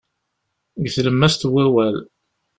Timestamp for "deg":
0.81-0.91